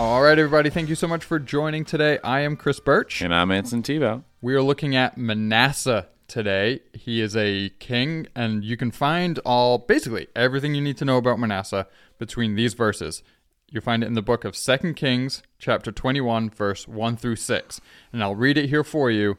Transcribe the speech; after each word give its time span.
All 0.00 0.22
right, 0.22 0.38
everybody, 0.38 0.70
thank 0.70 0.88
you 0.88 0.94
so 0.94 1.06
much 1.06 1.22
for 1.22 1.38
joining 1.38 1.84
today. 1.84 2.18
I 2.24 2.40
am 2.40 2.56
Chris 2.56 2.80
Birch. 2.80 3.20
And 3.20 3.34
I'm 3.34 3.50
Anson 3.50 3.82
Tebow. 3.82 4.24
We 4.40 4.54
are 4.54 4.62
looking 4.62 4.96
at 4.96 5.18
Manasseh 5.18 6.08
today. 6.26 6.80
He 6.94 7.20
is 7.20 7.36
a 7.36 7.68
king, 7.80 8.26
and 8.34 8.64
you 8.64 8.78
can 8.78 8.92
find 8.92 9.38
all 9.40 9.76
basically 9.76 10.28
everything 10.34 10.74
you 10.74 10.80
need 10.80 10.96
to 10.96 11.04
know 11.04 11.18
about 11.18 11.38
Manasseh 11.38 11.86
between 12.16 12.54
these 12.54 12.72
verses. 12.72 13.22
You 13.70 13.82
find 13.82 14.02
it 14.02 14.06
in 14.06 14.14
the 14.14 14.22
book 14.22 14.46
of 14.46 14.56
Second 14.56 14.94
Kings, 14.94 15.42
chapter 15.58 15.92
21, 15.92 16.48
verse 16.48 16.88
1 16.88 17.18
through 17.18 17.36
6. 17.36 17.80
And 18.10 18.22
I'll 18.22 18.34
read 18.34 18.56
it 18.56 18.70
here 18.70 18.82
for 18.82 19.10
you, 19.10 19.36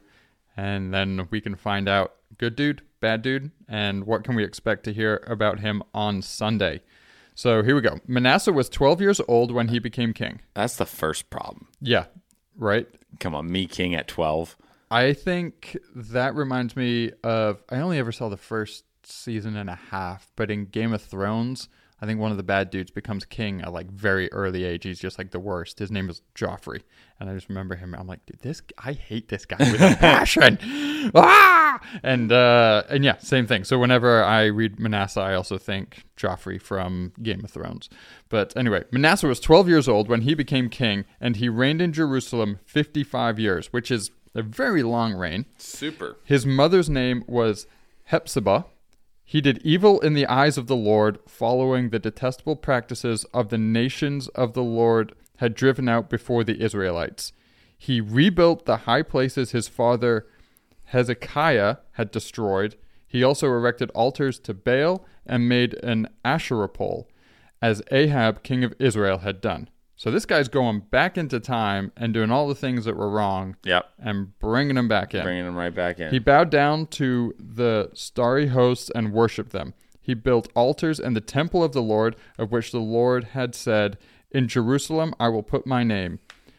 and 0.55 0.93
then 0.93 1.27
we 1.31 1.41
can 1.41 1.55
find 1.55 1.89
out 1.89 2.13
good 2.37 2.55
dude, 2.55 2.83
bad 2.99 3.23
dude, 3.23 3.49
and 3.67 4.03
what 4.03 4.23
can 4.23 4.35
we 4.35 4.43
expect 4.43 4.83
to 4.83 4.93
hear 4.93 5.23
about 5.25 5.61
him 5.61 5.81
on 5.91 6.21
Sunday. 6.21 6.81
So 7.35 7.63
here 7.63 7.75
we 7.75 7.81
go. 7.81 7.99
Manasseh 8.07 8.51
was 8.51 8.69
12 8.69 9.01
years 9.01 9.21
old 9.27 9.51
when 9.51 9.69
he 9.69 9.79
became 9.79 10.13
king. 10.13 10.41
That's 10.53 10.75
the 10.75 10.85
first 10.85 11.29
problem. 11.29 11.67
Yeah, 11.79 12.05
right? 12.57 12.87
Come 13.19 13.35
on, 13.35 13.51
me 13.51 13.67
king 13.67 13.95
at 13.95 14.07
12. 14.07 14.57
I 14.89 15.13
think 15.13 15.77
that 15.95 16.35
reminds 16.35 16.75
me 16.75 17.11
of 17.23 17.63
I 17.69 17.77
only 17.77 17.97
ever 17.97 18.11
saw 18.11 18.27
the 18.29 18.37
first 18.37 18.83
season 19.03 19.55
and 19.55 19.69
a 19.69 19.75
half, 19.75 20.31
but 20.35 20.51
in 20.51 20.65
Game 20.65 20.93
of 20.93 21.01
Thrones, 21.01 21.69
I 22.01 22.07
think 22.07 22.19
one 22.19 22.31
of 22.31 22.37
the 22.37 22.43
bad 22.43 22.71
dudes 22.71 22.89
becomes 22.89 23.25
king 23.25 23.61
at 23.61 23.71
like 23.71 23.91
very 23.91 24.31
early 24.31 24.63
age. 24.63 24.83
He's 24.83 24.99
just 24.99 25.17
like 25.19 25.29
the 25.31 25.39
worst. 25.39 25.77
His 25.77 25.91
name 25.91 26.09
is 26.09 26.23
Joffrey, 26.33 26.81
and 27.19 27.29
I 27.29 27.33
just 27.35 27.47
remember 27.47 27.75
him. 27.75 27.93
I'm 27.93 28.07
like, 28.07 28.25
dude, 28.25 28.39
this 28.41 28.61
I 28.77 28.93
hate 28.93 29.27
this 29.27 29.45
guy 29.45 29.57
with 29.59 29.81
a 29.81 29.95
passion. 29.99 30.57
ah! 31.13 31.79
And 32.03 32.31
uh, 32.31 32.83
and 32.89 33.03
yeah, 33.03 33.17
same 33.17 33.45
thing. 33.45 33.63
So 33.63 33.77
whenever 33.77 34.23
I 34.23 34.45
read 34.45 34.79
Manasseh, 34.79 35.21
I 35.21 35.35
also 35.35 35.57
think 35.57 36.05
Joffrey 36.17 36.59
from 36.59 37.13
Game 37.21 37.43
of 37.43 37.51
Thrones. 37.51 37.87
But 38.29 38.55
anyway, 38.57 38.83
Manasseh 38.91 39.27
was 39.27 39.39
12 39.39 39.69
years 39.69 39.87
old 39.87 40.07
when 40.09 40.21
he 40.21 40.33
became 40.33 40.69
king, 40.69 41.05
and 41.19 41.35
he 41.35 41.49
reigned 41.49 41.81
in 41.81 41.93
Jerusalem 41.93 42.59
55 42.65 43.39
years, 43.39 43.71
which 43.71 43.91
is 43.91 44.11
a 44.33 44.41
very 44.41 44.81
long 44.81 45.13
reign. 45.13 45.45
Super. 45.57 46.17
His 46.23 46.45
mother's 46.45 46.89
name 46.89 47.23
was 47.27 47.67
Hephzibah. 48.05 48.65
He 49.31 49.39
did 49.39 49.65
evil 49.65 50.01
in 50.01 50.13
the 50.13 50.27
eyes 50.27 50.57
of 50.57 50.67
the 50.67 50.75
Lord, 50.75 51.17
following 51.25 51.89
the 51.89 51.99
detestable 51.99 52.57
practices 52.57 53.23
of 53.33 53.47
the 53.47 53.57
nations 53.57 54.27
of 54.27 54.51
the 54.51 54.61
Lord 54.61 55.13
had 55.37 55.55
driven 55.55 55.87
out 55.87 56.09
before 56.09 56.43
the 56.43 56.61
Israelites. 56.61 57.31
He 57.77 58.01
rebuilt 58.01 58.65
the 58.65 58.79
high 58.79 59.03
places 59.03 59.51
his 59.51 59.69
father 59.69 60.27
Hezekiah 60.83 61.77
had 61.93 62.11
destroyed. 62.11 62.75
He 63.07 63.23
also 63.23 63.47
erected 63.47 63.89
altars 63.91 64.37
to 64.39 64.53
Baal 64.53 65.05
and 65.25 65.47
made 65.47 65.75
an 65.75 66.09
Asherah 66.25 66.67
pole, 66.67 67.07
as 67.61 67.81
Ahab, 67.89 68.43
king 68.43 68.65
of 68.65 68.73
Israel, 68.79 69.19
had 69.19 69.39
done. 69.39 69.69
So 70.01 70.09
this 70.09 70.25
guy's 70.25 70.47
going 70.47 70.79
back 70.89 71.15
into 71.15 71.39
time 71.39 71.91
and 71.95 72.11
doing 72.11 72.31
all 72.31 72.47
the 72.47 72.55
things 72.55 72.85
that 72.85 72.97
were 72.97 73.07
wrong 73.07 73.55
Yep. 73.63 73.85
and 73.99 74.39
bringing 74.39 74.73
them 74.73 74.87
back 74.87 75.13
in. 75.13 75.21
Bringing 75.21 75.45
them 75.45 75.55
right 75.55 75.75
back 75.75 75.99
in. 75.99 76.09
He 76.09 76.17
bowed 76.17 76.49
down 76.49 76.87
to 76.87 77.35
the 77.37 77.91
starry 77.93 78.47
hosts 78.47 78.89
and 78.95 79.13
worshipped 79.13 79.51
them. 79.51 79.75
He 80.01 80.15
built 80.15 80.49
altars 80.55 80.99
in 80.99 81.13
the 81.13 81.21
temple 81.21 81.63
of 81.63 81.73
the 81.73 81.83
Lord, 81.83 82.15
of 82.39 82.51
which 82.51 82.71
the 82.71 82.79
Lord 82.79 83.25
had 83.35 83.53
said, 83.53 83.99
In 84.31 84.47
Jerusalem 84.47 85.13
I 85.19 85.29
will 85.29 85.43
put 85.43 85.67
my 85.67 85.83
name. 85.83 86.17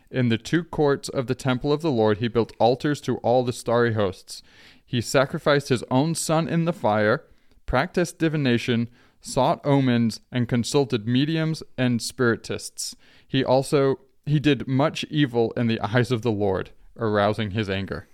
In 0.08 0.28
the 0.28 0.38
two 0.38 0.62
courts 0.62 1.08
of 1.08 1.26
the 1.26 1.34
temple 1.34 1.72
of 1.72 1.82
the 1.82 1.90
Lord, 1.90 2.18
he 2.18 2.28
built 2.28 2.54
altars 2.60 3.00
to 3.00 3.16
all 3.24 3.42
the 3.42 3.52
starry 3.52 3.94
hosts. 3.94 4.44
He 4.86 5.00
sacrificed 5.00 5.68
his 5.68 5.82
own 5.90 6.14
son 6.14 6.46
in 6.46 6.64
the 6.64 6.72
fire, 6.72 7.24
practiced 7.66 8.20
divination, 8.20 8.88
sought 9.22 9.64
omens, 9.64 10.20
and 10.30 10.46
consulted 10.48 11.08
mediums 11.08 11.62
and 11.78 12.02
spiritists. 12.02 12.94
He 13.26 13.42
also 13.42 14.00
he 14.26 14.38
did 14.38 14.68
much 14.68 15.04
evil 15.04 15.52
in 15.56 15.68
the 15.68 15.80
eyes 15.80 16.10
of 16.10 16.20
the 16.22 16.30
Lord, 16.30 16.70
arousing 16.98 17.52
his 17.52 17.70
anger. 17.70 18.08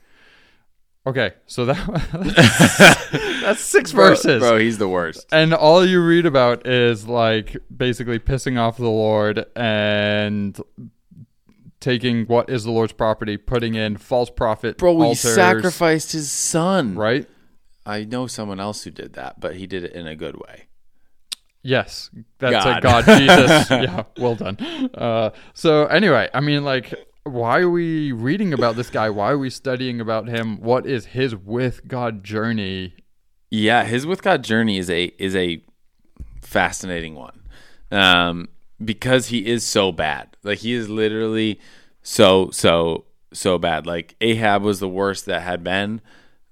Okay, 1.07 1.33
so 1.47 1.65
that 1.65 3.41
that's 3.43 3.61
six 3.61 3.93
Bro- 3.93 4.11
verses. 4.11 4.41
Bro, 4.41 4.59
he's 4.59 4.79
the 4.79 4.89
worst. 4.89 5.27
And 5.33 5.55
all 5.55 5.85
you 5.85 6.05
read 6.05 6.27
about 6.27 6.67
is 6.67 7.07
like 7.09 7.57
basically 7.75 8.19
pissing 8.19 8.59
off 8.59 8.77
the 8.77 8.91
Lord 8.91 9.47
and 9.57 10.61
taking 11.81 12.27
what 12.27 12.51
is 12.51 12.65
the 12.65 12.71
Lord's 12.71 12.93
property, 12.93 13.37
putting 13.39 13.75
in 13.75 13.97
false 13.97 14.29
prophet 14.29 14.77
Bro, 14.77 14.99
he 14.99 15.03
altars, 15.05 15.35
sacrificed 15.35 16.13
his 16.13 16.31
son. 16.31 16.95
right? 16.95 17.27
I 17.87 18.05
know 18.05 18.27
someone 18.27 18.61
else 18.61 18.83
who 18.83 18.91
did 18.91 19.15
that, 19.15 19.41
but 19.41 19.57
he 19.57 19.67
did 19.67 19.85
it 19.85 19.93
in 19.93 20.07
a 20.07 20.15
good 20.15 20.37
way. 20.37 20.68
Yes, 21.63 22.11
that's 22.39 22.65
God. 22.65 22.79
a 22.79 22.81
God, 22.81 23.05
Jesus. 23.19 23.71
yeah, 23.71 24.05
well 24.19 24.35
done. 24.35 24.57
Uh, 24.95 25.31
so 25.55 25.87
anyway, 25.87 26.29
I 26.33 26.41
mean, 26.41 26.65
like, 26.65 26.95
why 27.25 27.61
are 27.61 27.71
we 27.71 28.13
reading 28.13 28.53
about 28.53 28.77
this 28.77 28.91
guy? 28.91 29.11
Why 29.11 29.31
are 29.31 29.39
we 29.39 29.51
studying 29.51 30.01
about 30.01 30.29
him? 30.29 30.61
What 30.61 30.87
is 30.87 31.07
his 31.07 31.35
with 31.35 31.87
God 31.87 32.25
journey? 32.25 32.95
Yeah, 33.51 33.85
his 33.85 34.07
with 34.07 34.23
God 34.23 34.45
journey 34.45 34.79
is 34.79 34.91
a 34.91 35.05
is 35.19 35.35
a 35.35 35.63
fascinating 36.43 37.15
one. 37.15 37.43
Um 37.91 38.49
because 38.83 39.27
he 39.27 39.47
is 39.47 39.65
so 39.65 39.93
bad. 39.93 40.37
Like 40.43 40.59
he 40.59 40.73
is 40.73 40.89
literally 40.89 41.61
so 42.03 42.51
so 42.51 43.05
so 43.33 43.59
bad. 43.59 43.87
Like 43.87 44.17
Ahab 44.21 44.63
was 44.63 44.81
the 44.81 44.89
worst 44.89 45.27
that 45.27 45.43
had 45.43 45.65
been. 45.65 46.01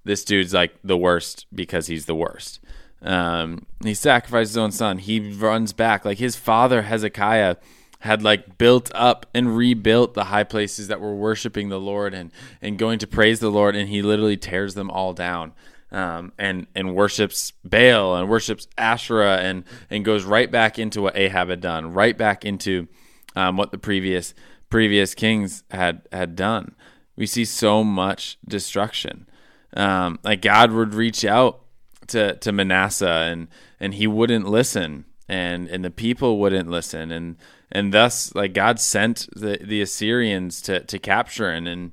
This 0.05 0.25
dude's 0.25 0.55
like 0.55 0.75
the 0.84 0.97
worst 0.97 1.47
because 1.55 1.87
he's 1.87 2.06
the 2.06 2.15
worst. 2.15 2.61
Um 3.03 3.67
he 3.83 3.95
sacrificed 3.95 4.51
his 4.51 4.57
own 4.57 4.73
son. 4.73 4.99
He 4.99 5.33
runs 5.33 5.73
back 5.73 6.05
like 6.05 6.19
his 6.19 6.37
father 6.37 6.83
Hezekiah 6.83 7.57
had 8.01 8.23
like 8.23 8.59
built 8.59 8.91
up 8.95 9.27
and 9.34 9.57
rebuilt 9.57 10.15
the 10.15 10.25
high 10.25 10.45
places 10.45 10.89
that 10.89 11.01
were 11.01 11.15
worshiping 11.15 11.69
the 11.69 11.81
Lord 11.81 12.15
and 12.15 12.31
and 12.61 12.79
going 12.79 12.99
to 13.01 13.07
praise 13.07 13.41
the 13.41 13.51
Lord 13.51 13.75
and 13.77 13.89
he 13.89 14.03
literally 14.03 14.37
tears 14.37 14.75
them 14.75 14.91
all 14.91 15.12
down 15.12 15.53
um, 15.93 16.33
and 16.39 16.67
and 16.75 16.95
worships 16.95 17.53
Baal 17.65 18.17
and 18.17 18.29
worships 18.29 18.69
Asherah 18.77 19.39
and 19.39 19.65
and 19.89 20.05
goes 20.05 20.25
right 20.25 20.51
back 20.51 20.78
into 20.78 21.01
what 21.01 21.17
Ahab 21.17 21.49
had 21.49 21.61
done, 21.61 21.93
right 21.93 22.17
back 22.17 22.45
into 22.45 22.89
um, 23.34 23.57
what 23.57 23.71
the 23.71 23.78
previous 23.78 24.34
previous 24.69 25.15
kings 25.15 25.63
had 25.71 26.03
had 26.13 26.37
done. 26.37 26.75
We 27.17 27.27
see 27.27 27.45
so 27.45 27.84
much 27.84 28.39
destruction. 28.47 29.27
Um, 29.75 30.19
like 30.23 30.43
God 30.43 30.73
would 30.73 30.95
reach 30.95 31.25
out 31.25 31.63
to 32.09 32.37
to 32.37 32.53
Manasseh 32.53 33.06
and 33.09 33.49
and 33.81 33.94
he 33.94 34.06
wouldn't 34.06 34.47
listen 34.49 35.05
and 35.28 35.69
and 35.69 35.84
the 35.84 35.91
people 35.91 36.39
wouldn't 36.39 36.69
listen 36.69 37.11
and 37.11 37.37
and 37.71 37.93
thus 37.93 38.34
like 38.34 38.53
God 38.53 38.78
sent 38.81 39.28
the 39.34 39.59
the 39.62 39.83
Assyrians 39.83 40.61
to 40.62 40.81
to 40.81 40.99
capture 40.99 41.49
and 41.49 41.66
and 41.66 41.93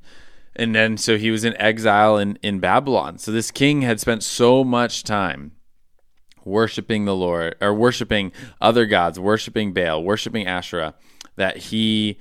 and 0.56 0.76
then 0.76 0.98
so 0.98 1.18
he 1.18 1.32
was 1.32 1.44
in 1.44 1.58
exile 1.58 2.18
in 2.18 2.38
in 2.42 2.60
Babylon. 2.60 3.18
So 3.18 3.32
this 3.32 3.52
king 3.52 3.82
had 3.82 4.00
spent 4.00 4.24
so 4.24 4.64
much 4.64 5.04
time 5.04 5.54
worshiping 6.46 7.06
the 7.06 7.16
Lord 7.16 7.56
or 7.62 7.74
worshiping 7.74 8.32
other 8.62 8.86
gods, 8.86 9.20
worshiping 9.20 9.74
Baal, 9.74 10.04
worshiping 10.04 10.48
Asherah 10.48 10.94
that 11.36 11.58
he 11.58 12.20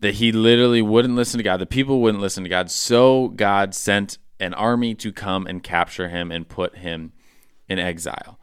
that 0.00 0.14
he 0.14 0.32
literally 0.32 0.82
wouldn't 0.82 1.14
listen 1.14 1.38
to 1.38 1.44
God. 1.44 1.58
The 1.58 1.66
people 1.66 2.00
wouldn't 2.00 2.22
listen 2.22 2.42
to 2.44 2.50
God. 2.50 2.70
So 2.70 3.28
God 3.28 3.74
sent 3.74 4.18
an 4.40 4.54
army 4.54 4.94
to 4.96 5.12
come 5.12 5.46
and 5.46 5.62
capture 5.62 6.08
him 6.08 6.30
and 6.30 6.48
put 6.48 6.78
him 6.78 7.12
in 7.68 7.78
exile. 7.78 8.38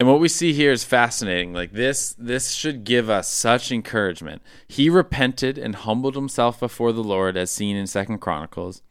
And 0.00 0.08
what 0.08 0.20
we 0.20 0.28
see 0.28 0.52
here 0.52 0.70
is 0.70 0.84
fascinating. 0.84 1.52
Like 1.52 1.72
this 1.72 2.14
this 2.18 2.52
should 2.52 2.84
give 2.84 3.10
us 3.10 3.28
such 3.28 3.72
encouragement. 3.72 4.42
He 4.68 4.88
repented 4.88 5.58
and 5.58 5.74
humbled 5.74 6.14
himself 6.14 6.60
before 6.60 6.92
the 6.92 7.02
Lord 7.02 7.36
as 7.36 7.50
seen 7.50 7.76
in 7.76 7.86
2nd 7.86 8.20
Chronicles. 8.20 8.82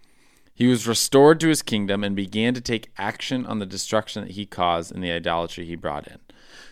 He 0.53 0.67
was 0.67 0.87
restored 0.87 1.39
to 1.39 1.49
his 1.49 1.61
kingdom 1.61 2.03
and 2.03 2.15
began 2.15 2.53
to 2.55 2.61
take 2.61 2.91
action 2.97 3.45
on 3.45 3.59
the 3.59 3.65
destruction 3.65 4.23
that 4.23 4.33
he 4.33 4.45
caused 4.45 4.91
and 4.91 5.03
the 5.03 5.11
idolatry 5.11 5.65
he 5.65 5.75
brought 5.75 6.07
in. 6.07 6.17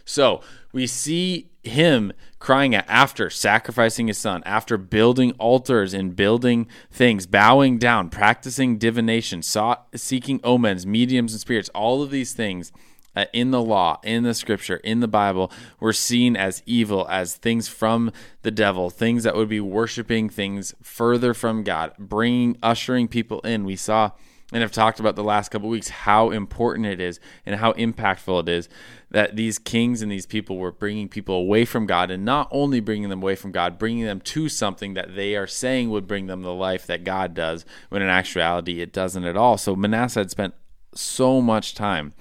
So, 0.06 0.42
we 0.74 0.88
see 0.88 1.52
him 1.68 2.14
crying 2.40 2.76
out 2.76 2.86
after 2.88 3.30
sacrificing 3.30 4.08
his 4.08 4.18
son, 4.18 4.44
after 4.46 4.78
building 4.78 5.32
altars 5.34 5.94
and 5.94 6.16
building 6.16 6.68
things, 6.92 7.26
bowing 7.26 7.78
down, 7.78 8.10
practicing 8.10 8.78
divination, 8.78 9.42
sought, 9.42 9.88
seeking 9.96 10.40
omens, 10.44 10.86
mediums, 10.86 11.34
and 11.34 11.42
spirits, 11.42 11.70
all 11.70 12.04
of 12.04 12.12
these 12.12 12.34
things 12.34 12.72
uh, 13.16 13.26
in 13.34 13.52
the 13.52 13.62
law, 13.62 14.00
in 14.04 14.24
the 14.24 14.34
scripture, 14.34 14.78
in 14.78 15.00
the 15.00 15.08
Bible, 15.08 15.52
were 15.80 15.94
seen 15.94 16.36
as 16.36 16.62
evil, 16.66 17.08
as 17.10 17.36
things 17.36 17.68
from 17.68 18.12
the 18.42 18.52
devil, 18.52 18.90
things 18.90 19.24
that 19.24 19.36
would 19.36 19.50
be 19.50 19.62
worshiping 19.62 20.30
things 20.30 20.76
further 20.82 21.34
from 21.34 21.64
God, 21.64 21.94
bringing, 21.98 22.58
ushering 22.62 23.08
people 23.08 23.40
in. 23.42 23.64
We 23.66 23.76
saw 23.76 24.12
and 24.52 24.62
have 24.62 24.72
talked 24.72 25.00
about 25.00 25.16
the 25.16 25.24
last 25.24 25.50
couple 25.50 25.70
weeks 25.70 25.90
how 25.90 26.30
important 26.30 26.86
it 26.86 27.02
is 27.02 27.20
and 27.46 27.56
how 27.56 27.74
impactful 27.74 28.44
it 28.44 28.50
is 28.50 28.70
that 29.10 29.36
these 29.36 29.58
kings 29.58 30.02
and 30.02 30.12
these 30.12 30.26
people 30.26 30.58
were 30.58 30.72
bringing 30.72 31.08
people 31.08 31.36
away 31.36 31.66
from 31.66 31.86
God 31.86 32.12
and 32.12 32.24
not 32.26 32.48
only 32.52 32.80
bringing 32.80 33.10
them 33.10 33.24
away 33.24 33.36
from 33.36 33.52
God, 33.52 33.80
bringing 33.80 34.06
them 34.06 34.22
to 34.22 34.50
something 34.50 34.94
that 34.94 35.16
they 35.16 35.36
are 35.36 35.48
saying 35.48 35.90
would 35.90 36.08
bring 36.08 36.28
them 36.28 36.42
the 36.42 36.54
life 36.54 36.86
that 36.88 37.04
God 37.04 37.34
does, 37.34 37.66
when 37.90 38.02
in 38.02 38.10
actuality 38.10 38.82
it 38.82 38.94
doesn't 38.94 39.24
at 39.24 39.38
all. 39.38 39.58
So 39.58 39.76
Manasseh 39.76 40.20
had 40.20 40.32
spent 40.32 40.54
so 40.94 41.42
much 41.42 41.76
time 41.76 42.14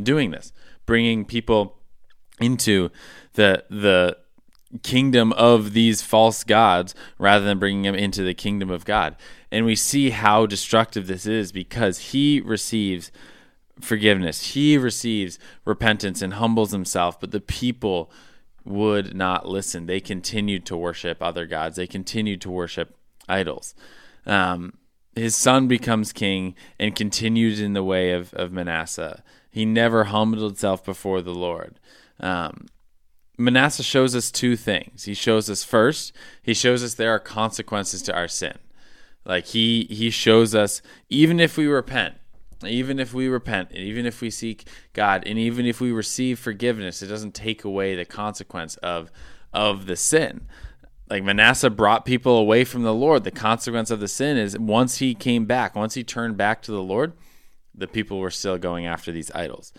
doing 0.00 0.30
this, 0.30 0.52
bringing 0.84 1.24
people 1.24 1.78
into 2.40 2.90
the 3.34 3.64
the 3.70 4.16
kingdom 4.82 5.32
of 5.34 5.72
these 5.72 6.02
false 6.02 6.44
gods 6.44 6.94
rather 7.18 7.44
than 7.44 7.58
bringing 7.58 7.82
them 7.82 7.94
into 7.94 8.22
the 8.22 8.34
kingdom 8.34 8.70
of 8.70 8.84
God. 8.84 9.16
And 9.50 9.66
we 9.66 9.76
see 9.76 10.10
how 10.10 10.46
destructive 10.46 11.06
this 11.06 11.26
is 11.26 11.52
because 11.52 11.98
he 11.98 12.40
receives 12.40 13.12
forgiveness, 13.80 14.52
he 14.52 14.78
receives 14.78 15.38
repentance 15.64 16.22
and 16.22 16.34
humbles 16.34 16.72
himself, 16.72 17.18
but 17.20 17.32
the 17.32 17.40
people 17.40 18.10
would 18.64 19.14
not 19.14 19.46
listen. 19.46 19.86
They 19.86 20.00
continued 20.00 20.64
to 20.66 20.76
worship 20.76 21.22
other 21.22 21.46
gods, 21.46 21.76
they 21.76 21.86
continued 21.86 22.40
to 22.42 22.50
worship 22.50 22.96
idols. 23.28 23.74
Um, 24.24 24.78
his 25.14 25.36
son 25.36 25.68
becomes 25.68 26.12
king 26.12 26.54
and 26.78 26.96
continues 26.96 27.60
in 27.60 27.74
the 27.74 27.84
way 27.84 28.12
of, 28.12 28.32
of 28.34 28.52
Manasseh. 28.52 29.22
He 29.50 29.66
never 29.66 30.04
humbled 30.04 30.42
himself 30.42 30.84
before 30.84 31.20
the 31.20 31.34
Lord. 31.34 31.78
Um, 32.18 32.68
Manasseh 33.42 33.82
shows 33.82 34.14
us 34.14 34.30
two 34.30 34.56
things. 34.56 35.04
He 35.04 35.14
shows 35.14 35.50
us 35.50 35.64
first, 35.64 36.12
he 36.42 36.54
shows 36.54 36.82
us 36.82 36.94
there 36.94 37.10
are 37.10 37.18
consequences 37.18 38.02
to 38.02 38.14
our 38.14 38.28
sin. 38.28 38.58
Like 39.24 39.46
he 39.46 39.86
he 39.90 40.10
shows 40.10 40.54
us 40.54 40.82
even 41.08 41.38
if 41.40 41.56
we 41.56 41.66
repent, 41.66 42.16
even 42.64 42.98
if 42.98 43.14
we 43.14 43.28
repent, 43.28 43.70
and 43.70 43.78
even 43.78 44.06
if 44.06 44.20
we 44.20 44.30
seek 44.30 44.66
God, 44.92 45.22
and 45.26 45.38
even 45.38 45.66
if 45.66 45.80
we 45.80 45.92
receive 45.92 46.38
forgiveness, 46.38 47.02
it 47.02 47.06
doesn't 47.06 47.34
take 47.34 47.64
away 47.64 47.94
the 47.94 48.04
consequence 48.04 48.76
of 48.76 49.10
of 49.52 49.86
the 49.86 49.96
sin. 49.96 50.46
Like 51.08 51.24
Manasseh 51.24 51.70
brought 51.70 52.04
people 52.04 52.38
away 52.38 52.64
from 52.64 52.82
the 52.82 52.94
Lord. 52.94 53.24
The 53.24 53.30
consequence 53.30 53.90
of 53.90 54.00
the 54.00 54.08
sin 54.08 54.36
is 54.36 54.58
once 54.58 54.98
he 54.98 55.14
came 55.14 55.44
back, 55.44 55.74
once 55.74 55.94
he 55.94 56.02
turned 56.02 56.36
back 56.36 56.62
to 56.62 56.72
the 56.72 56.82
Lord, 56.82 57.12
the 57.74 57.86
people 57.86 58.18
were 58.18 58.30
still 58.30 58.58
going 58.58 58.86
after 58.86 59.12
these 59.12 59.30
idols. 59.34 59.72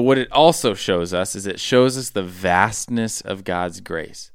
But 0.00 0.04
what 0.04 0.16
it 0.16 0.32
also 0.32 0.72
shows 0.72 1.12
us 1.12 1.36
is 1.36 1.46
it 1.46 1.60
shows 1.60 1.98
us 1.98 2.08
the 2.08 2.22
vastness 2.22 3.20
of 3.20 3.44
God's 3.44 3.82
grace. 3.82 4.30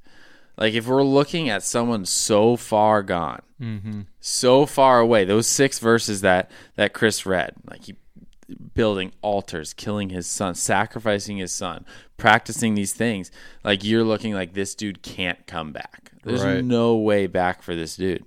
Like 0.59 0.75
if 0.75 0.85
we're 0.85 1.01
looking 1.03 1.49
at 1.49 1.63
someone 1.63 2.05
so 2.05 2.55
far 2.55 3.01
gone, 3.01 3.41
Mm-hmm. 3.59 4.01
so 4.19 4.65
far 4.67 4.99
away, 4.99 5.25
those 5.25 5.47
six 5.47 5.79
verses 5.79 6.21
that 6.21 6.51
that 6.75 6.93
Chris 6.93 7.25
read, 7.25 7.53
like 7.67 7.85
he 7.85 7.95
building 8.75 9.11
altars, 9.23 9.73
killing 9.73 10.09
his 10.09 10.27
son, 10.27 10.53
sacrificing 10.53 11.37
his 11.37 11.51
son, 11.51 11.83
practicing 12.17 12.75
these 12.75 12.93
things, 12.93 13.31
like 13.63 13.83
you're 13.83 14.03
looking 14.03 14.35
like 14.35 14.53
this 14.53 14.75
dude 14.75 15.01
can't 15.01 15.47
come 15.47 15.71
back. 15.71 16.11
There's 16.23 16.43
Right. 16.43 16.63
no 16.63 16.95
way 16.97 17.25
back 17.25 17.63
for 17.63 17.75
this 17.75 17.95
dude. 17.95 18.23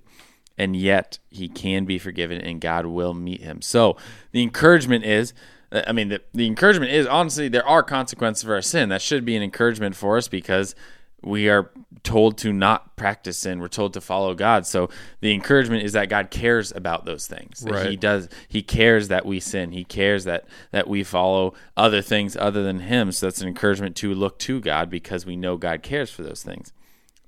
And 0.57 0.75
yet 0.75 1.19
he 1.29 1.47
can 1.47 1.85
be 1.85 1.97
forgiven 1.99 2.41
and 2.41 2.59
God 2.59 2.85
will 2.85 3.13
meet 3.13 3.41
him. 3.41 3.61
So 3.61 3.95
the 4.33 4.41
encouragement 4.43 5.05
is 5.05 5.33
Uh, 5.71 5.83
I 5.87 5.91
mean, 5.91 6.09
the, 6.09 6.21
the 6.33 6.47
encouragement 6.47 6.91
is 6.91 7.05
honestly, 7.05 7.47
there 7.47 7.67
are 7.67 7.83
consequences 7.83 8.43
for 8.43 8.55
our 8.55 8.61
sin. 8.61 8.89
That 8.89 9.01
should 9.01 9.25
be 9.25 9.35
an 9.35 9.43
encouragement 9.43 9.95
for 9.95 10.17
us 10.17 10.27
because 10.27 10.75
we 11.21 11.49
are 11.49 11.71
told 12.03 12.37
to 12.37 12.53
not 12.53 12.95
practice 12.95 13.37
sin. 13.37 13.59
We're 13.59 13.67
told 13.67 13.93
to 13.93 14.01
follow 14.01 14.33
God. 14.33 14.65
So 14.65 14.89
the 15.19 15.33
encouragement 15.33 15.83
is 15.83 15.93
that 15.93 16.09
God 16.09 16.31
cares 16.31 16.71
about 16.71 17.05
those 17.05 17.27
things. 17.27 17.59
That 17.61 17.89
He 17.89 17.95
does. 17.95 18.29
He 18.47 18.61
cares 18.61 19.09
that 19.09 19.25
we 19.25 19.39
sin. 19.39 19.71
He 19.71 19.83
cares 19.83 20.23
that 20.23 20.45
that 20.71 20.87
we 20.87 21.03
follow 21.03 21.53
other 21.75 22.01
things 22.01 22.37
other 22.37 22.63
than 22.63 22.81
Him. 22.81 23.11
So 23.11 23.25
that's 23.25 23.41
an 23.41 23.47
encouragement 23.47 23.95
to 23.97 24.13
look 24.13 24.39
to 24.39 24.61
God 24.61 24.89
because 24.89 25.25
we 25.25 25.35
know 25.35 25.57
God 25.57 25.83
cares 25.83 26.09
for 26.09 26.23
those 26.23 26.43
things. 26.43 26.71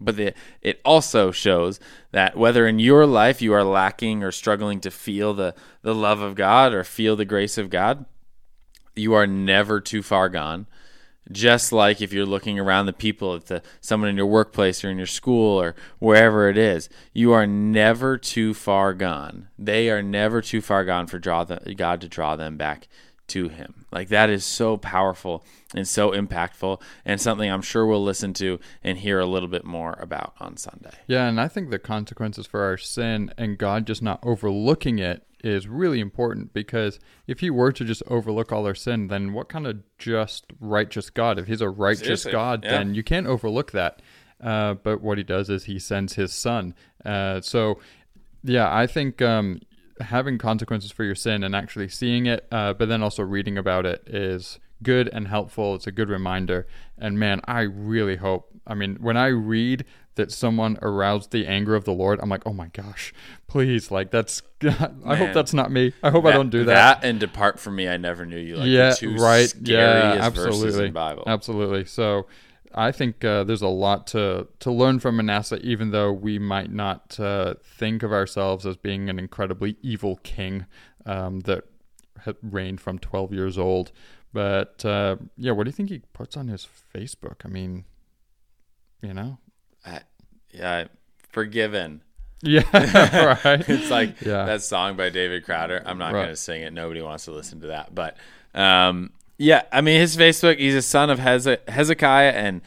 But 0.02 0.18
the, 0.18 0.34
it 0.62 0.82
also 0.84 1.32
shows 1.32 1.80
that 2.12 2.36
whether 2.36 2.68
in 2.68 2.80
your 2.80 3.06
life 3.06 3.42
you 3.42 3.54
are 3.54 3.64
lacking 3.64 4.24
or 4.24 4.32
struggling 4.32 4.80
to 4.82 4.90
feel 4.90 5.34
the, 5.34 5.54
the 5.84 5.94
love 5.94 6.22
of 6.22 6.34
God 6.34 6.74
or 6.74 6.84
feel 6.84 7.16
the 7.16 7.24
grace 7.24 7.58
of 7.60 7.70
God, 7.70 8.06
you 8.96 9.14
are 9.14 9.28
never 9.28 9.80
too 9.80 10.04
far 10.04 10.30
gone. 10.30 10.68
Just 11.32 11.72
like 11.72 12.02
if 12.02 12.12
you're 12.12 12.26
looking 12.26 12.60
around 12.60 12.88
the 12.88 12.94
people, 12.94 13.36
at 13.36 13.46
the 13.46 13.62
someone 13.80 14.10
in 14.10 14.18
your 14.18 14.26
workplace 14.26 14.84
or 14.84 14.90
in 14.90 14.98
your 14.98 15.06
school 15.06 15.62
or 15.62 15.76
wherever 16.00 16.50
it 16.50 16.58
is, 16.58 16.90
you 17.14 17.32
are 17.32 17.46
never 17.48 18.18
too 18.18 18.54
far 18.54 18.94
gone. 18.94 19.48
They 19.58 19.90
are 19.90 20.02
never 20.02 20.42
too 20.42 20.62
far 20.62 20.84
gone 20.84 21.08
for 21.08 21.20
draw 21.20 21.44
the, 21.44 21.76
God 21.76 22.02
to 22.02 22.10
draw 22.10 22.36
them 22.36 22.58
back 22.58 22.88
to 23.28 23.50
Him. 23.50 23.86
Like 23.92 24.10
that 24.10 24.30
is 24.30 24.44
so 24.44 24.78
powerful 24.78 25.46
and 25.74 25.88
so 25.88 26.12
impactful, 26.12 26.82
and 27.06 27.22
something 27.22 27.50
I'm 27.50 27.62
sure 27.62 27.86
we'll 27.86 28.04
listen 28.04 28.34
to 28.36 28.60
and 28.84 28.98
hear 28.98 29.20
a 29.20 29.26
little 29.26 29.48
bit 29.48 29.64
more 29.64 29.94
about 30.02 30.34
on 30.40 30.58
Sunday. 30.58 30.92
Yeah, 31.08 31.28
and 31.28 31.40
I 31.40 31.48
think 31.48 31.70
the 31.70 31.80
consequences 31.80 32.46
for 32.46 32.64
our 32.64 32.78
sin 32.78 33.32
and 33.38 33.58
God 33.58 33.88
just 33.88 34.02
not 34.02 34.20
overlooking 34.24 35.00
it 35.00 35.24
is 35.44 35.68
really 35.68 36.00
important 36.00 36.54
because 36.54 37.00
if 37.28 37.40
he 37.40 37.50
were 37.50 37.72
to 37.72 37.84
just 37.84 38.04
overlook 38.08 38.52
all 38.52 38.66
our 38.66 38.76
sin, 38.76 39.08
then 39.08 39.34
what 39.34 39.50
kind 39.50 39.68
of 39.68 39.80
just 39.98 40.46
righteous 40.60 41.10
God? 41.10 41.40
If 41.40 41.48
he's 41.48 41.62
a 41.62 41.70
righteous 41.70 42.06
Seriously, 42.24 42.32
God, 42.32 42.64
yeah. 42.64 42.72
then 42.72 42.96
you 42.96 43.04
can't 43.04 43.28
overlook 43.28 43.72
that. 43.72 44.02
Uh, 44.42 44.74
but 44.76 45.02
what 45.02 45.18
he 45.18 45.24
does 45.24 45.50
is 45.50 45.66
he 45.66 45.78
sends 45.78 46.14
his 46.14 46.34
son. 46.34 46.74
Uh, 47.06 47.42
so, 47.42 47.80
yeah, 48.44 48.74
I 48.76 48.88
think 48.88 49.22
um, 49.22 49.62
having 50.00 50.38
consequences 50.38 50.92
for 50.92 51.04
your 51.04 51.16
sin 51.16 51.44
and 51.44 51.56
actually 51.56 51.90
seeing 51.90 52.26
it, 52.26 52.48
uh, 52.52 52.74
but 52.74 52.90
then 52.90 53.04
also 53.04 53.24
reading 53.24 53.58
about 53.58 53.86
it 53.86 54.04
is 54.08 54.60
good 54.84 55.10
and 55.14 55.28
helpful. 55.28 55.76
It's 55.76 55.88
a 55.88 55.92
good 55.92 56.10
reminder. 56.10 56.68
And 56.98 57.20
man, 57.20 57.42
I 57.46 57.62
really 57.62 58.16
hope. 58.16 58.50
I 58.66 58.74
mean, 58.74 58.98
when 59.00 59.18
I 59.18 59.28
read 59.28 59.86
that 60.16 60.32
someone 60.32 60.78
aroused 60.82 61.32
the 61.32 61.48
anger 61.48 61.76
of 61.76 61.86
the 61.86 61.94
Lord, 61.94 62.20
I'm 62.22 62.30
like, 62.30 62.44
oh 62.46 62.54
my 62.54 62.68
gosh, 62.68 63.14
please, 63.48 63.92
like 63.92 64.12
that's. 64.12 64.42
I 65.06 65.16
hope 65.16 65.34
that's 65.34 65.54
not 65.54 65.72
me. 65.72 65.94
I 66.04 66.10
hope 66.10 66.26
I 66.26 66.32
don't 66.32 66.50
do 66.50 66.66
that. 66.66 67.04
and 67.04 67.20
depart 67.20 67.60
from 67.60 67.76
me, 67.76 67.88
I 67.88 67.98
never 67.98 68.26
knew 68.26 68.38
you. 68.38 68.58
Like 68.58 68.68
yeah, 68.68 68.94
right. 69.18 69.54
Yeah, 69.62 70.18
absolutely. 70.20 70.88
in 70.88 70.94
Bible. 70.94 71.24
Absolutely. 71.28 71.86
So. 71.86 72.28
I 72.74 72.94
think 72.94 73.26
uh, 73.26 73.44
there's 73.44 73.62
a 73.62 73.68
lot 73.68 74.08
to, 74.08 74.48
to 74.60 74.72
learn 74.72 75.00
from 75.00 75.18
Manasseh, 75.18 75.60
even 75.62 75.92
though 75.92 76.14
we 76.14 76.40
might 76.40 76.72
not 76.72 77.20
uh, 77.20 77.56
think 77.62 78.02
of 78.02 78.14
ourselves 78.14 78.66
as 78.66 78.78
being 78.78 79.10
an 79.10 79.20
incredibly 79.20 79.76
evil 79.82 80.22
king 80.24 80.66
um, 81.06 81.42
that 81.42 81.66
had 82.20 82.38
reigned 82.42 82.80
from 82.80 83.00
12 83.00 83.34
years 83.34 83.58
old. 83.58 83.92
But 84.34 84.86
uh, 84.86 85.18
yeah, 85.38 85.52
what 85.52 85.66
do 85.66 85.70
you 85.70 85.74
think 85.74 85.90
he 85.90 86.00
puts 86.14 86.38
on 86.38 86.48
his 86.48 86.68
Facebook? 86.94 87.46
I 87.46 87.50
mean, 87.50 87.86
you 89.02 89.14
know? 89.14 89.40
I- 89.86 90.02
yeah, 90.52 90.86
forgiven. 91.32 92.02
Yeah, 92.44 92.64
right. 93.46 93.70
It's 93.70 93.90
like 93.92 94.20
Yeah. 94.22 94.46
that 94.46 94.64
song 94.64 94.98
by 94.98 95.10
David 95.10 95.46
Crowder. 95.46 95.82
I'm 95.86 95.98
not 95.98 96.14
Right. 96.14 96.22
going 96.24 96.30
to 96.30 96.36
sing 96.36 96.62
it. 96.64 96.74
Nobody 96.74 97.02
wants 97.02 97.26
to 97.26 97.32
listen 97.32 97.62
to 97.62 97.68
that. 97.68 97.94
But 97.94 98.18
um, 98.56 99.12
yeah, 99.38 99.62
I 99.72 99.82
mean, 99.82 100.00
his 100.00 100.18
Facebook. 100.18 100.58
He's 100.58 100.76
a 100.76 100.82
son 100.82 101.10
of 101.10 101.20
Heze- 101.20 101.68
Hezekiah 101.70 102.32
and 102.32 102.62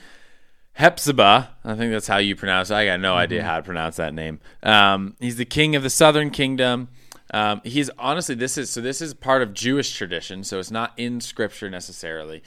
Hepzibah. 0.75 1.51
I 1.65 1.75
think 1.75 1.93
that's 1.93 2.07
how 2.07 2.19
you 2.19 2.35
pronounce 2.37 2.71
it. 2.71 2.75
I 2.75 2.85
got 2.87 3.01
no 3.01 3.15
idea 3.15 3.43
how 3.45 3.57
to 3.57 3.63
pronounce 3.63 3.97
that 3.97 4.15
name. 4.15 4.41
Um, 4.63 5.17
he's 5.21 5.37
the 5.37 5.45
king 5.45 5.77
of 5.77 5.83
the 5.83 5.91
southern 5.91 6.31
kingdom. 6.31 6.89
Um, 7.33 7.61
he's 7.65 7.91
honestly 7.99 8.35
this 8.35 8.57
is 8.59 8.71
so 8.71 8.81
this 8.81 9.01
is 9.01 9.13
part 9.15 9.43
of 9.43 9.55
Jewish 9.55 9.97
tradition, 9.97 10.45
so 10.45 10.59
it's 10.59 10.71
not 10.71 10.93
in 10.97 11.21
scripture 11.21 11.69
necessarily, 11.71 12.43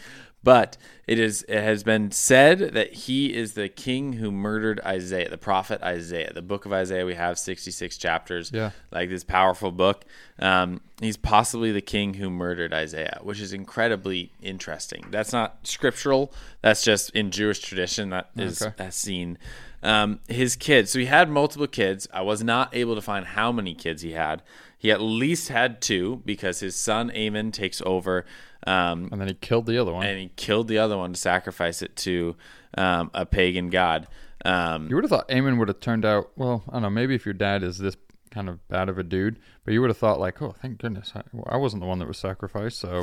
but 0.48 0.78
it 1.08 1.20
is 1.20 1.44
it 1.50 1.62
has 1.62 1.84
been 1.84 2.10
said 2.10 2.60
that 2.74 2.94
he 2.94 3.34
is 3.36 3.54
the 3.54 3.68
king 3.68 4.14
who 4.14 4.32
murdered 4.32 4.80
Isaiah, 4.86 5.30
the 5.30 5.38
prophet 5.38 5.82
Isaiah. 5.84 6.32
The 6.34 6.42
book 6.42 6.66
of 6.66 6.72
Isaiah 6.72 7.06
we 7.06 7.16
have 7.16 7.38
66 7.38 7.98
chapters 7.98 8.50
Yeah. 8.54 8.72
like 8.90 9.10
this 9.10 9.26
powerful 9.26 9.72
book. 9.74 10.06
Um, 10.40 10.80
he's 11.02 11.18
possibly 11.18 11.74
the 11.74 11.82
king 11.82 12.14
who 12.14 12.30
murdered 12.30 12.74
Isaiah, 12.74 13.20
which 13.24 13.42
is 13.42 13.52
incredibly 13.52 14.32
interesting. 14.42 15.08
That's 15.12 15.34
not 15.34 15.58
scriptural. 15.64 16.32
That's 16.62 16.82
just 16.82 17.10
in 17.10 17.32
Jewish 17.32 17.60
tradition 17.60 18.10
that 18.12 18.30
is 18.38 18.62
Okay. 18.62 18.90
seen. 18.90 19.38
Um, 19.84 20.20
his 20.30 20.56
kids. 20.56 20.92
So 20.92 21.00
he 21.00 21.06
had 21.08 21.30
multiple 21.30 21.68
kids. 21.68 22.08
I 22.14 22.22
was 22.22 22.42
not 22.42 22.74
able 22.74 22.96
to 22.96 23.02
find 23.02 23.26
how 23.26 23.52
many 23.52 23.74
kids 23.76 24.02
he 24.02 24.14
had. 24.14 24.42
He 24.78 24.92
at 24.92 25.02
least 25.02 25.50
had 25.50 25.82
two 25.82 26.22
because 26.26 26.62
his 26.62 26.76
son 26.76 27.12
Amon 27.12 27.52
takes 27.52 27.82
over. 27.86 28.26
Um, 28.68 29.10
And 29.12 29.22
then 29.22 29.28
he 29.28 29.34
killed 29.34 29.66
the 29.66 29.78
other 29.82 29.94
one. 29.94 30.06
and 30.06 30.20
he 30.20 30.30
killed 30.36 30.68
the 30.68 30.78
other 30.78 30.98
one 30.98 31.14
to 31.14 31.20
sacrifice 31.20 31.82
it 31.82 31.96
to 31.98 32.36
um, 32.78 33.10
a 33.14 33.26
pagan 33.26 33.70
god. 33.70 34.08
Um, 34.46 34.88
You 34.90 34.96
would 34.96 35.04
have 35.04 35.10
thought 35.12 35.32
Amon 35.32 35.58
would 35.58 35.68
have 35.70 35.80
turned 35.80 36.06
out 36.06 36.32
well. 36.36 36.64
I 36.70 36.74
don't 36.74 36.82
know. 36.84 36.90
Maybe 36.90 37.16
if 37.16 37.26
your 37.26 37.34
dad 37.34 37.64
is 37.64 37.78
this 37.78 37.96
kind 38.32 38.50
of 38.50 38.66
bad 38.68 38.90
of 38.90 38.98
a 38.98 39.04
dude, 39.04 39.40
but 39.64 39.74
you 39.74 39.82
would 39.82 39.90
have 39.90 39.98
thought 39.98 40.20
like, 40.20 40.42
oh, 40.42 40.52
thank 40.62 40.78
goodness, 40.80 41.14
I, 41.16 41.22
I 41.48 41.58
wasn't 41.58 41.82
the 41.82 41.88
one 41.88 42.00
that 42.00 42.08
was 42.08 42.18
sacrificed. 42.18 42.78
So 42.80 43.02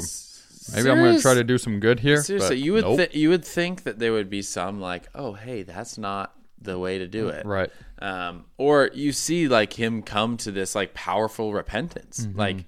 maybe 0.74 0.90
I'm 0.90 0.98
going 0.98 1.16
to 1.16 1.22
try 1.22 1.34
to 1.34 1.42
do 1.44 1.58
some 1.58 1.80
good 1.80 2.00
here. 2.00 2.22
Seriously, 2.22 2.56
but 2.56 2.58
you 2.58 2.72
would 2.74 2.84
nope. 2.84 2.98
thi- 3.10 3.18
you 3.18 3.30
would 3.30 3.44
think 3.44 3.82
that 3.84 3.98
there 3.98 4.12
would 4.12 4.30
be 4.30 4.42
some 4.42 4.80
like, 4.80 5.08
oh, 5.14 5.32
hey, 5.32 5.62
that's 5.62 5.98
not 5.98 6.34
the 6.60 6.78
way 6.78 6.98
to 6.98 7.06
do 7.06 7.28
it, 7.28 7.44
right. 7.44 7.70
Um, 8.00 8.44
or 8.58 8.90
you 8.94 9.12
see 9.12 9.48
like 9.48 9.72
him 9.72 10.02
come 10.02 10.36
to 10.38 10.50
this 10.52 10.74
like 10.74 10.94
powerful 10.94 11.52
repentance, 11.52 12.26
Mm-hmm. 12.26 12.38
like 12.38 12.64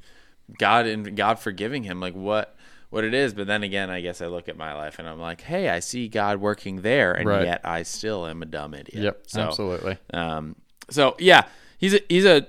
God 0.59 0.87
and 0.87 1.17
God 1.17 1.39
forgiving 1.39 1.85
him, 1.85 2.01
like 2.01 2.15
what 2.15 2.56
what 2.91 3.05
it 3.05 3.15
is. 3.15 3.35
But 3.35 3.47
then 3.47 3.63
again, 3.63 3.91
I 3.91 4.01
guess 4.01 4.21
I 4.21 4.27
look 4.27 4.49
at 4.49 4.57
my 4.57 4.75
life 4.75 4.99
and 4.99 5.09
I'm 5.09 5.19
like, 5.21 5.41
hey, 5.43 5.69
I 5.69 5.81
see 5.81 6.09
God 6.09 6.41
working 6.41 6.83
there, 6.83 7.13
and 7.13 7.27
Right. 7.27 7.45
yet 7.45 7.61
I 7.65 7.83
still 7.83 8.27
am 8.27 8.43
a 8.43 8.47
dumb 8.47 8.75
idiot. 8.75 9.03
Yep, 9.05 9.23
So, 9.27 9.41
absolutely. 9.43 9.99
Um, 10.13 10.57
so 10.91 11.17
yeah, 11.19 11.43
he's 11.79 11.95
a, 11.95 12.01
he's 12.09 12.25
a 12.25 12.47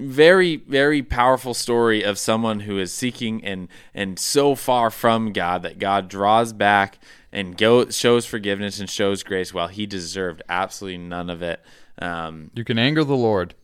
very 0.00 0.54
very 0.56 1.02
powerful 1.02 1.54
story 1.54 2.04
of 2.04 2.16
someone 2.18 2.60
who 2.60 2.78
is 2.78 2.92
seeking 2.92 3.44
and 3.44 3.66
and 3.92 4.16
so 4.16 4.54
far 4.54 4.90
from 4.90 5.32
God 5.32 5.62
that 5.64 5.80
God 5.80 6.08
draws 6.08 6.52
back 6.52 7.00
and 7.32 7.56
go 7.56 7.88
shows 7.90 8.24
forgiveness 8.24 8.78
and 8.78 8.88
shows 8.88 9.24
grace 9.24 9.52
while 9.52 9.66
he 9.66 9.86
deserved 9.86 10.40
absolutely 10.48 10.98
none 10.98 11.28
of 11.28 11.42
it. 11.42 11.60
Um, 12.00 12.52
You 12.54 12.62
can 12.64 12.78
anger 12.78 13.02
the 13.02 13.16
Lord, 13.16 13.54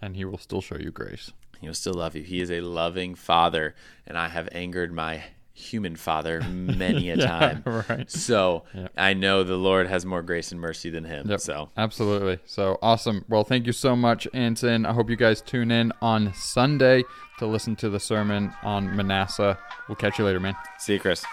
and 0.00 0.14
He 0.14 0.24
will 0.24 0.38
still 0.38 0.60
show 0.60 0.76
you 0.78 0.92
grace. 0.92 1.32
he 1.60 1.66
will 1.66 1.74
still 1.74 1.94
love 1.94 2.14
you. 2.14 2.22
He 2.22 2.40
is 2.40 2.50
a 2.50 2.60
loving 2.60 3.16
father, 3.16 3.74
and 4.06 4.16
I 4.16 4.28
have 4.28 4.48
angered 4.52 4.92
my 4.92 5.24
human 5.56 5.96
father 5.96 6.42
many 6.50 7.10
a 7.10 7.16
time. 7.16 7.62
right. 7.88 8.10
So 8.10 8.64
I 8.96 9.14
know 9.14 9.42
the 9.42 9.56
Lord 9.56 9.86
has 9.88 10.04
more 10.04 10.22
grace 10.22 10.52
and 10.52 10.60
mercy 10.60 10.90
than 10.90 11.04
him. 11.04 11.28
Yep. 11.28 11.40
So 11.40 11.70
Absolutely. 11.76 12.38
So 12.44 12.78
awesome. 12.82 13.24
Well, 13.28 13.42
thank 13.42 13.66
you 13.66 13.72
so 13.72 13.96
much, 13.96 14.28
Anson. 14.34 14.84
I 14.86 14.92
hope 14.92 15.08
you 15.10 15.16
guys 15.16 15.40
tune 15.40 15.70
in 15.70 15.92
on 16.02 16.32
Sunday 16.34 17.02
to 17.38 17.46
listen 17.46 17.74
to 17.76 17.88
the 17.88 18.00
sermon 18.00 18.52
on 18.62 18.94
Manasseh. 18.94 19.58
We'll 19.88 19.96
catch 19.96 20.18
you 20.18 20.24
later, 20.24 20.40
man. 20.40 20.54
see 20.78 20.94
you, 20.94 21.00
Chris. 21.00 21.24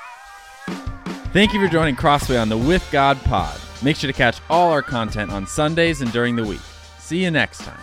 Thank 1.33 1.53
you 1.53 1.59
for 1.59 1.67
joining 1.71 1.95
Crossway 1.95 2.37
on 2.37 2.47
the 2.49 2.57
With 2.57 2.87
God 2.91 3.19
Pod. 3.23 3.59
Make 3.81 3.97
sure 3.97 4.07
to 4.07 4.17
catch 4.17 4.37
all 4.49 4.71
our 4.71 4.81
content 4.81 5.31
on 5.31 5.45
Sundays 5.47 6.01
and 6.01 6.11
during 6.11 6.35
the 6.35 6.43
week. 6.43 6.61
See 6.99 7.23
you 7.23 7.31
next 7.31 7.59
time. 7.59 7.79